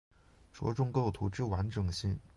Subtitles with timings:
[0.51, 2.19] 着重构图之完整性